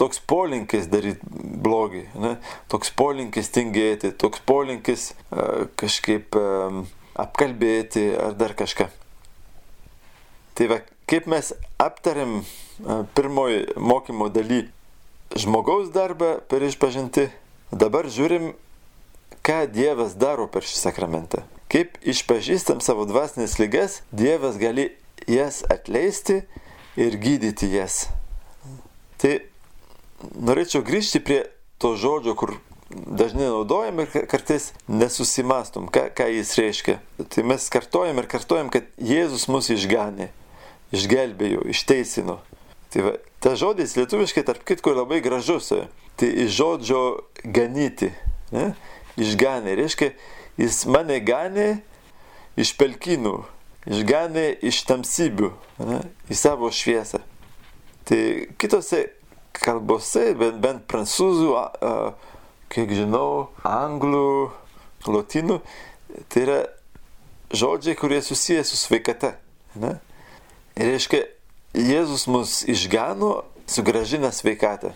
toks 0.00 0.20
polinkis 0.20 0.90
daryti 0.92 1.24
blogį, 1.64 2.04
ne? 2.20 2.34
toks 2.72 2.92
polinkis 2.96 3.50
tingėti, 3.54 4.12
toks 4.12 4.42
polinkis 4.46 5.10
uh, 5.12 5.66
kažkaip 5.80 6.36
um, 6.40 6.84
apkalbėti 7.16 8.10
ar 8.20 8.36
dar 8.36 8.56
kažką. 8.58 8.90
Tai 10.56 10.68
va, 10.72 10.80
kaip 11.08 11.26
mes 11.32 11.52
aptarėm 11.82 12.38
uh, 12.42 13.02
pirmoji 13.16 13.66
mokymo 13.76 14.28
daly 14.32 14.66
žmogaus 15.36 15.90
darbą 15.92 16.36
per 16.48 16.64
išpažinti 16.64 17.28
Dabar 17.74 18.06
žiūrim, 18.06 18.52
ką 19.42 19.64
Dievas 19.74 20.14
daro 20.14 20.46
per 20.46 20.62
šį 20.62 20.78
sakramentą. 20.78 21.42
Kaip 21.66 21.98
išpažįstam 22.06 22.78
savo 22.78 23.08
dvasinės 23.10 23.58
lygas, 23.58 24.02
Dievas 24.14 24.54
gali 24.60 24.92
jas 25.26 25.64
atleisti 25.66 26.44
ir 26.94 27.18
gydyti 27.18 27.72
jas. 27.74 28.06
Tai 29.18 29.40
norėčiau 30.22 30.84
grįžti 30.86 31.20
prie 31.24 31.42
to 31.82 31.94
žodžio, 32.00 32.34
kur 32.38 32.56
dažnai 32.90 33.48
naudojam 33.50 34.00
ir 34.00 34.26
kartais 34.30 34.70
nesusimastom, 34.88 35.88
ką, 35.92 36.08
ką 36.16 36.28
jis 36.30 36.54
reiškia. 36.58 36.98
Tai 37.32 37.46
mes 37.50 37.68
kartojam 37.72 38.20
ir 38.22 38.28
kartojam, 38.30 38.70
kad 38.72 38.86
Jėzus 39.02 39.48
mus 39.50 39.70
išganė, 39.74 40.30
išgelbėjo, 40.94 41.66
išteisino. 41.72 42.38
Tai 42.94 43.08
va, 43.08 43.16
tas 43.42 43.58
žodis 43.60 43.96
lietuviškai 43.98 44.46
tarp 44.46 44.62
kitko 44.66 44.94
labai 44.96 45.20
gražus. 45.24 45.72
Tai 46.16 46.28
iš 46.46 46.54
žodžio 46.56 47.02
ganyti. 47.44 48.12
Ne? 48.54 48.70
Išganė. 49.20 49.74
Reiškia, 49.76 50.12
jis 50.60 50.84
mane 50.88 51.18
ganė 51.24 51.68
iš 52.56 52.72
pelkinų, 52.78 53.36
išganė 53.90 54.46
iš 54.64 54.84
tamsybių 54.88 55.50
ne? 55.84 56.00
į 56.30 56.38
savo 56.38 56.70
šviesą. 56.72 57.20
Tai 58.06 58.20
kitose 58.60 59.02
kalbose, 59.62 60.30
bent, 60.38 60.60
bent 60.62 60.86
prancūzų, 60.90 61.52
kiek 62.72 62.92
žinau, 62.96 63.48
anglų, 63.66 64.50
lotynų, 65.06 65.60
tai 66.32 66.42
yra 66.44 66.58
žodžiai, 67.54 67.96
kurie 67.98 68.20
susijęs 68.22 68.72
su 68.72 68.80
sveikata. 68.80 69.36
Ne? 69.78 69.96
Ir 70.76 70.92
reiškia, 70.92 71.24
Jėzus 71.76 72.24
mus 72.32 72.62
išgano, 72.64 73.44
sugražina 73.68 74.30
sveikatą. 74.32 74.94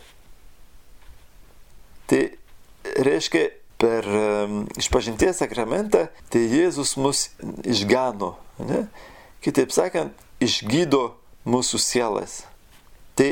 Tai 2.09 2.21
reiškia, 2.97 3.51
per 3.81 4.05
um, 4.05 4.65
išpažinties 4.81 5.41
sakramentą, 5.41 6.07
tai 6.33 6.43
Jėzus 6.53 6.97
mus 7.01 7.31
išgano. 7.65 8.35
Ne? 8.61 8.85
Kitaip 9.45 9.73
sakant, 9.73 10.17
išgydo 10.41 11.15
mūsų 11.49 11.81
sielas. 11.81 12.43
Tai 13.17 13.31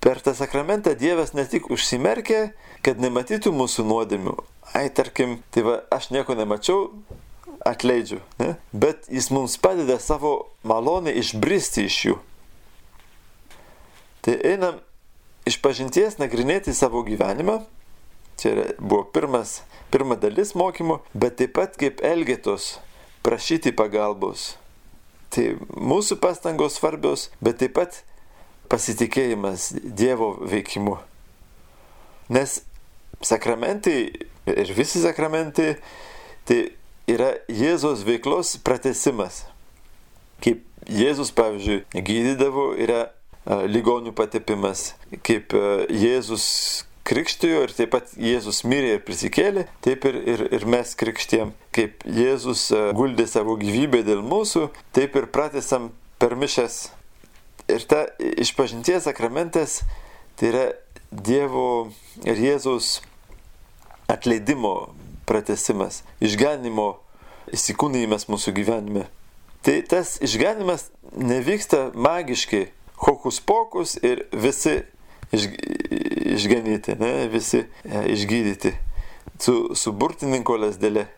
per 0.00 0.20
tą 0.22 0.34
sakramentą 0.38 0.94
Dievas 0.98 1.34
ne 1.34 1.44
tik 1.48 1.70
užsimerkė, 1.74 2.52
kad 2.86 3.00
nematytų 3.02 3.52
mūsų 3.54 3.86
nuodėmių. 3.88 4.36
Ai, 4.76 4.88
tarkim, 4.94 5.38
tai 5.54 5.64
va, 5.66 5.78
aš 5.94 6.10
nieko 6.14 6.36
nemačiau, 6.38 6.90
atleidžiu. 7.66 8.20
Ne? 8.38 8.54
Bet 8.72 9.08
jis 9.12 9.30
mums 9.34 9.56
padeda 9.60 9.98
savo 10.02 10.50
malonę 10.62 11.14
išbristi 11.18 11.86
iš 11.88 11.98
jų. 12.08 12.18
Tai 14.22 14.36
einam 14.44 14.80
iš 15.48 15.58
pažinties 15.64 16.18
nagrinėti 16.20 16.74
savo 16.76 17.02
gyvenimą. 17.06 17.62
Čia 18.38 18.70
buvo 18.78 19.02
pirmas, 19.10 19.62
pirma 19.90 20.14
dalis 20.20 20.54
mokymo, 20.54 21.00
bet 21.14 21.40
taip 21.40 21.56
pat 21.58 21.74
kaip 21.80 22.02
elgėtos, 22.06 22.76
prašyti 23.26 23.72
pagalbos. 23.74 24.52
Tai 25.34 25.56
mūsų 25.74 26.20
pastangos 26.22 26.78
svarbios, 26.78 27.28
bet 27.42 27.58
taip 27.64 27.74
pat 27.80 28.02
pasitikėjimas 28.70 29.70
Dievo 29.82 30.34
veikimu. 30.48 30.98
Nes 32.32 32.60
sakramentai 33.24 34.00
ir 34.48 34.72
visi 34.76 35.00
sakramentai 35.02 35.76
tai 36.48 36.58
yra 37.08 37.34
Jėzos 37.48 38.04
veiklos 38.06 38.56
pratesimas. 38.64 39.46
Kaip 40.44 40.64
Jėzus, 40.88 41.32
pavyzdžiui, 41.36 41.82
gydydavo, 41.92 42.70
yra 42.78 43.08
ligonių 43.68 44.12
patepimas, 44.16 44.92
kaip 45.26 45.52
Jėzus 45.92 46.44
krikštijo 47.08 47.64
ir 47.64 47.72
taip 47.76 47.92
pat 47.94 48.12
Jėzus 48.20 48.62
mirė 48.68 48.98
ir 48.98 49.02
prisikėlė, 49.04 49.64
taip 49.84 50.04
ir, 50.08 50.20
ir, 50.34 50.44
ir 50.58 50.66
mes 50.68 50.92
krikštėm. 51.00 51.54
Kaip 51.76 52.04
Jėzus 52.04 52.68
guldė 52.96 53.28
savo 53.28 53.56
gyvybę 53.60 54.04
dėl 54.06 54.22
mūsų, 54.24 54.68
taip 54.96 55.16
ir 55.16 55.28
pratesam 55.32 55.90
per 56.20 56.36
mišes. 56.36 56.88
Ir 57.68 57.84
ta 57.88 58.06
išpažinties 58.18 59.04
sakramentas 59.08 59.82
tai 60.38 60.52
yra 60.52 60.66
Dievo 61.08 61.88
ir 62.28 62.36
Jėzaus 62.36 62.98
atleidimo 64.12 64.92
pratesimas, 65.28 66.02
išganimo 66.20 66.98
įsikūnymas 67.52 68.26
mūsų 68.28 68.52
gyvenime. 68.56 69.06
Tai 69.64 69.78
tas 69.88 70.16
išganimas 70.24 70.88
nevyksta 71.16 71.88
magiškai, 71.96 72.68
hokus 73.04 73.40
pokus 73.40 73.96
ir 74.04 74.26
visi 74.32 74.82
iš, 75.32 75.48
išganyti, 76.36 76.96
ne, 77.00 77.12
visi 77.32 77.62
ja, 77.62 78.02
e, 78.02 78.04
išgydyti 78.14 78.74
su, 79.40 79.56
su 79.74 79.92
burtininko 79.92 80.58
lasdelė. 80.60 81.08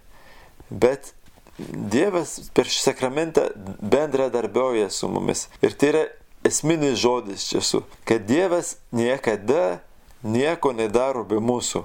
Bet 0.70 1.14
Dievas 1.60 2.38
per 2.56 2.68
šį 2.70 2.80
sakramentą 2.86 3.42
bendradarbiauja 3.84 4.86
su 4.94 5.10
mumis. 5.12 5.48
Ir 5.60 5.74
tai 5.76 5.90
yra 5.90 6.04
esminis 6.44 6.98
žodis 6.98 7.44
čia 7.48 7.60
su, 7.60 7.82
kad 8.04 8.26
Dievas 8.26 8.76
niekada 8.90 9.80
nieko 10.22 10.72
nedaro 10.72 11.24
be 11.24 11.40
mūsų. 11.40 11.84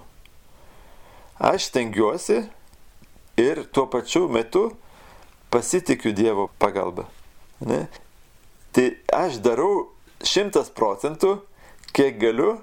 Aš 1.40 1.70
tengiuosi 1.76 2.46
ir 3.40 3.66
tuo 3.72 3.86
pačiu 3.92 4.28
metu 4.32 4.70
pasitikiu 5.52 6.14
Dievo 6.16 6.48
pagalba. 6.60 7.08
Ne? 7.60 7.86
Tai 8.76 8.88
aš 9.16 9.40
darau 9.44 9.92
šimtas 10.24 10.72
procentų, 10.76 11.38
kiek 11.96 12.18
galiu, 12.20 12.58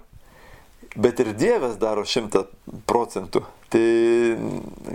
bet 0.96 1.20
ir 1.20 1.32
Dievas 1.36 1.78
daro 1.80 2.04
šimtą 2.04 2.46
procentų. 2.88 3.44
Tai 3.72 3.84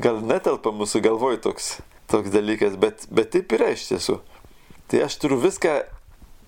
gal 0.02 0.22
netelpa 0.22 0.74
mūsų 0.74 1.02
galvoj 1.06 1.40
toks, 1.42 1.78
toks 2.12 2.34
dalykas, 2.34 2.78
bet, 2.78 3.08
bet 3.10 3.32
taip 3.34 3.54
yra 3.58 3.72
iš 3.74 3.88
tiesų. 3.90 4.20
Tai 4.88 5.02
aš 5.08 5.18
turiu 5.22 5.40
viską 5.42 5.80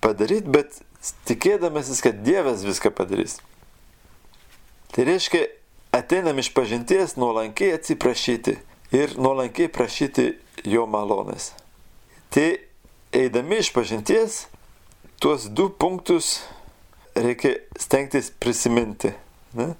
padaryti, 0.03 0.49
bet 0.51 0.81
tikėdamasis, 1.29 2.01
kad 2.03 2.21
Dievas 2.25 2.65
viską 2.67 2.91
padarys. 2.95 3.39
Tai 4.93 5.05
reiškia, 5.07 5.45
ateinam 5.95 6.39
iš 6.41 6.51
pažinties 6.53 7.15
nuolankiai 7.19 7.75
atsiprašyti 7.77 8.57
ir 8.95 9.17
nuolankiai 9.21 9.69
prašyti 9.71 10.31
jo 10.67 10.85
malonės. 10.89 11.51
Tai 12.33 12.47
eidami 13.15 13.61
iš 13.61 13.71
pažinties, 13.73 14.43
tuos 15.21 15.47
du 15.49 15.69
punktus 15.69 16.39
reikia 17.15 17.57
stengtis 17.77 18.31
prisiminti. 18.39 19.13
Ne? 19.57 19.73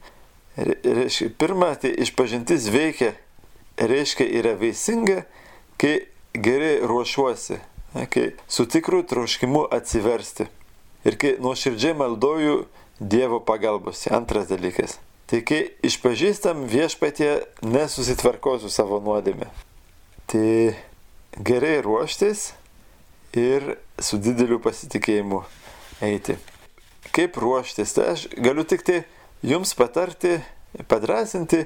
Reiškia, 0.57 1.29
pirma, 1.39 1.71
tai 1.79 1.93
išpažintis 2.03 2.67
veikia, 2.73 3.13
reiškia 3.79 4.27
yra 4.41 4.55
veisinga, 4.59 5.23
kai 5.79 5.93
gerai 6.35 6.79
ruošuosi, 6.83 7.59
kai 7.93 8.31
su 8.47 8.65
tikru 8.69 9.03
troškimu 9.03 9.65
atsiversti 9.71 10.47
ir 11.05 11.17
kai 11.17 11.37
nuoširdžiai 11.41 11.97
maldoju 11.97 12.65
Dievo 12.99 13.39
pagalbos. 13.39 14.07
Antras 14.11 14.49
dalykas. 14.49 14.97
Tai 15.31 15.39
kai 15.47 15.61
išpažįstam 15.87 16.65
viešpatie 16.67 17.45
nesusitvarko 17.63 18.57
su 18.59 18.67
savo 18.73 18.99
nuodėme. 18.99 19.47
Tai 20.27 20.75
gerai 21.39 21.77
ruoštis 21.85 22.49
ir 23.39 23.77
su 24.03 24.19
dideliu 24.19 24.59
pasitikėjimu 24.59 25.39
eiti. 26.03 26.35
Kaip 27.15 27.39
ruoštis? 27.39 27.95
Tai 27.95 28.09
aš 28.17 28.27
galiu 28.35 28.67
tik 28.67 28.83
tai 28.83 28.99
jums 29.47 29.71
patarti, 29.79 30.41
padrasinti, 30.91 31.63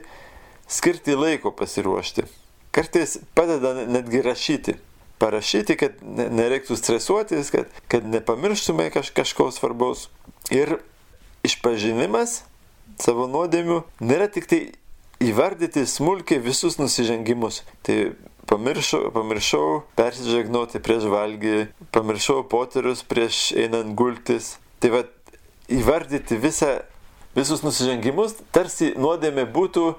skirti 0.70 1.18
laiko 1.18 1.50
pasiruošti. 1.58 2.28
Kartais 2.74 3.18
padeda 3.34 3.74
netgi 3.90 4.22
rašyti. 4.22 4.78
Parašyti, 5.22 5.78
kad 5.80 6.00
nereiktų 6.04 6.76
stresuotis, 6.80 7.52
kad, 7.54 7.70
kad 7.92 8.08
nepamirštume 8.10 8.90
kaž, 8.92 9.14
kažko 9.16 9.52
svarbaus. 9.56 10.10
Ir 10.52 10.80
išpažinimas 11.46 12.42
savo 13.00 13.28
nuodėmių 13.32 13.84
nėra 14.04 14.28
tik 14.32 14.50
tai 14.50 14.62
įvardyti 15.24 15.86
smulkiai 15.88 16.42
visus 16.44 16.78
nusižengimus. 16.80 17.62
Tai 17.86 17.98
pamiršau, 18.50 19.10
pamiršau 19.16 19.84
persižegnoti 19.98 20.82
prieš 20.84 21.08
valgį, 21.12 21.58
pamiršau 21.96 22.44
poterius 22.50 23.04
prieš 23.08 23.52
einant 23.58 23.96
gultis. 23.98 24.58
Tai 24.84 24.92
va 24.98 25.04
įvardyti 25.72 26.38
visą, 26.42 26.74
visus 27.38 27.64
nusižengimus, 27.64 28.36
tarsi 28.56 28.92
nuodėmė 29.00 29.48
būtų 29.54 29.94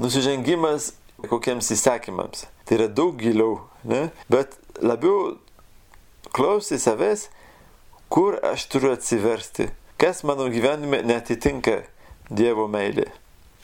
nusižengimas 0.00 0.92
kokiems 1.30 1.70
įsakymams. 1.74 2.46
Tai 2.64 2.78
yra 2.78 2.88
daug 2.88 3.16
giliau, 3.20 3.62
ne? 3.84 4.08
bet 4.32 4.56
labiau 4.82 5.36
klausti 6.34 6.78
savęs, 6.82 7.28
kur 8.08 8.38
aš 8.42 8.66
turiu 8.72 8.92
atsiversti, 8.94 9.68
kas 10.00 10.24
mano 10.26 10.48
gyvenime 10.52 11.02
netitinka 11.06 11.82
Dievo 12.30 12.66
meilė? 12.70 13.10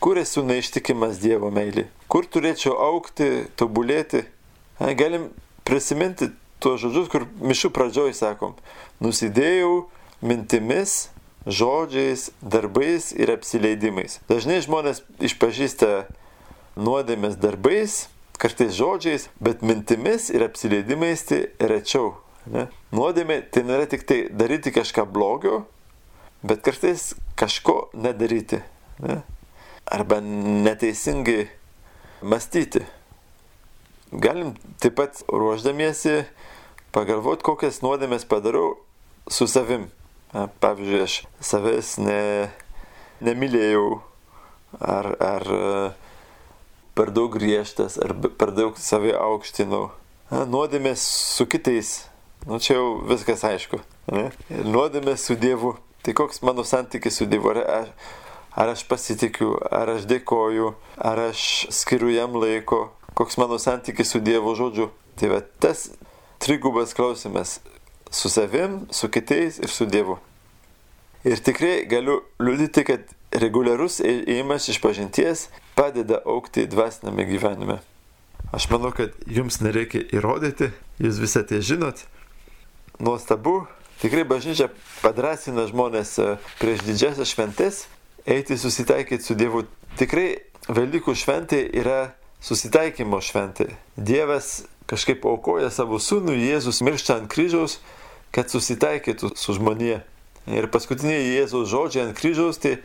Kur 0.00 0.20
esu 0.20 0.42
neištikimas 0.44 1.18
Dievo 1.20 1.50
meilė? 1.52 1.87
Kur 2.09 2.26
turėčiau 2.28 2.76
aukti, 2.80 3.46
tobulėti? 3.56 4.24
Galim 4.80 5.28
prisiminti 5.68 6.30
tuos 6.61 6.80
žodžius, 6.83 7.09
kur 7.12 7.26
mišių 7.40 7.70
pradžioj 7.76 8.14
sakom, 8.16 8.54
nusidėjau 9.00 9.88
mintimis, 10.24 11.09
žodžiais, 11.48 12.28
darbais 12.40 13.11
ir 13.16 13.33
apsileidimais. 13.33 14.18
Dažnai 14.28 14.61
žmonės 14.64 15.02
išpažįsta 15.24 16.04
nuodėmės 16.80 17.38
darbais, 17.40 18.06
kartais 18.40 18.72
žodžiais, 18.72 19.29
bet 19.40 19.62
mintimis 19.62 20.31
ir 20.33 20.44
apsileidimais 20.46 21.22
tai 21.29 21.42
rečiau. 21.61 22.14
Ne? 22.48 22.66
Nuodėmė 22.96 23.42
tai 23.53 23.66
nėra 23.68 23.88
tik 23.90 24.07
tai 24.09 24.22
daryti 24.33 24.72
kažką 24.72 25.05
blogio, 25.12 25.64
bet 26.42 26.64
kartais 26.64 27.12
kažko 27.37 27.90
nedaryti. 27.92 28.62
Ne? 29.05 29.20
Arba 29.90 30.20
neteisingai 30.24 31.50
mąstyti. 32.22 32.87
Galim 34.11 34.55
taip 34.83 34.96
pat 34.98 35.20
ruoždamiesi 35.29 36.24
pagalvoti, 36.94 37.44
kokias 37.46 37.83
nuodėmės 37.85 38.26
padarau 38.29 38.81
su 39.31 39.46
savim. 39.50 39.90
Pavyzdžiui, 40.31 41.00
aš 41.03 41.14
savęs 41.42 41.96
ne, 41.98 42.20
nemylėjau, 43.26 43.98
ar, 44.79 45.09
ar 45.18 45.46
per 47.00 47.14
daug 47.16 47.32
griežtas, 47.32 47.96
ar 47.96 48.12
per 48.36 48.52
daug 48.52 48.76
savai 48.76 49.16
aukštinau. 49.16 49.88
Nuodėmės 50.30 51.02
su 51.34 51.48
kitais, 51.50 51.96
nu 52.46 52.60
čia 52.60 52.76
jau 52.76 52.98
viskas 53.08 53.42
aišku. 53.48 53.80
Ne? 54.12 54.28
Nuodėmės 54.68 55.24
su 55.26 55.34
Dievu 55.40 55.78
Tai 56.02 56.14
koks 56.14 56.42
mano 56.42 56.64
santykis 56.64 57.16
su 57.16 57.26
Dievu? 57.26 57.50
Ar, 57.50 57.88
ar 58.56 58.68
aš 58.72 58.86
pasitikiu, 58.88 59.52
ar 59.70 59.90
aš 59.96 60.06
dėkoju, 60.08 60.72
ar 60.96 61.20
aš 61.28 61.42
skiriu 61.76 62.08
jam 62.14 62.38
laiko, 62.40 62.86
koks 63.14 63.36
mano 63.40 63.58
santykis 63.60 64.14
su 64.14 64.20
Dievo 64.24 64.54
žodžiu. 64.56 64.88
Tai 65.20 65.28
va 65.34 65.42
tas 65.60 65.90
trigubas 66.40 66.96
klausimas 66.96 67.58
su 68.10 68.32
savim, 68.32 68.86
su 68.90 69.10
kitais 69.12 69.60
ir 69.60 69.68
su 69.68 69.84
Dievu. 69.84 70.16
Ir 71.28 71.36
tikrai 71.44 71.84
galiu 71.84 72.22
liudyti, 72.40 72.86
kad 72.88 73.04
reguliarus 73.36 74.00
ėjimas 74.00 74.70
iš 74.72 74.80
pažinties 74.80 75.50
padeda 75.80 76.20
aukti 76.28 76.66
dvasiname 76.68 77.24
gyvenime. 77.24 77.78
Aš 78.52 78.66
manau, 78.68 78.90
kad 78.92 79.14
jums 79.24 79.62
nereikia 79.64 80.02
įrodyti, 80.12 80.68
jūs 81.00 81.20
visą 81.22 81.40
tai 81.48 81.62
žinot. 81.64 82.02
Nuostabu, 83.00 83.62
tikrai 84.02 84.26
bažnyčia 84.28 84.68
padrasina 85.00 85.64
žmonės 85.70 86.12
e, 86.20 86.26
prieš 86.60 86.84
didžiasias 86.84 87.32
šventės 87.32 87.80
eiti 88.28 88.60
susitaikyti 88.60 89.24
su 89.24 89.38
Dievu. 89.38 89.64
Tikrai 89.96 90.42
Velykų 90.68 91.16
šventė 91.16 91.62
yra 91.80 92.12
susitaikymo 92.44 93.22
šventė. 93.24 93.70
Dievas 93.96 94.66
kažkaip 94.90 95.24
aukoja 95.24 95.72
savo 95.72 95.96
sūnų, 95.96 96.36
Jėzus 96.36 96.84
miršta 96.84 97.22
ant 97.22 97.32
kryžiaus, 97.32 97.78
kad 98.36 98.52
susitaikytų 98.52 99.32
su 99.32 99.56
žmonė. 99.56 100.02
Ir 100.50 100.68
paskutiniai 100.72 101.38
Jėzaus 101.38 101.72
žodžiai 101.72 102.10
ant 102.10 102.20
kryžiaus, 102.20 102.60
tai 102.60 102.76
e, 102.76 102.82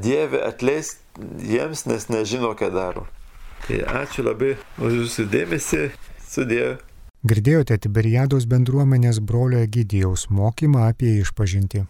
Dieve 0.00 0.40
atleisk 0.48 1.03
jiems, 1.18 1.86
nes 1.90 2.08
nežino, 2.10 2.54
ką 2.58 2.70
daro. 2.74 3.06
Tai 3.64 3.80
ačiū 4.04 4.26
labai 4.26 4.56
už 4.78 4.98
jūsų 5.00 5.28
dėmesį. 5.32 5.84
Sudėjau. 6.34 6.74
Girdėjote 7.24 7.78
Tiberiados 7.80 8.44
bendruomenės 8.50 9.22
brolio 9.24 9.62
Egidijaus 9.64 10.26
mokymą 10.28 10.88
apie 10.90 11.14
išpažinti. 11.22 11.86